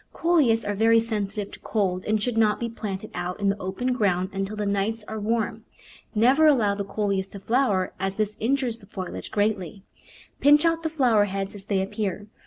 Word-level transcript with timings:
Coleus 0.13 0.65
are 0.65 0.73
very 0.73 0.99
sensitive 0.99 1.53
to 1.53 1.59
cold 1.59 2.03
and 2.05 2.19
should 2.19 2.35
not 2.35 2.59
be 2.59 2.67
planted 2.69 3.11
out 3.13 3.39
in 3.39 3.49
the 3.49 3.59
open 3.59 3.93
ground 3.93 4.31
until 4.33 4.55
the 4.55 4.65
nights 4.65 5.05
are 5.07 5.19
warm. 5.19 5.63
Never 6.15 6.47
allow 6.47 6.73
the 6.73 6.83
Coleus 6.83 7.29
to 7.29 7.39
flower, 7.39 7.93
as 7.99 8.17
this 8.17 8.35
in 8.37 8.55
jures 8.55 8.79
the 8.79 8.87
foliage 8.87 9.29
greatly. 9.29 9.83
Pinch 10.39 10.65
out 10.65 10.81
the 10.81 10.89
flower 10.89 11.25
heads 11.25 11.53
as 11.53 11.67
they 11.67 11.83
appear. 11.83 12.25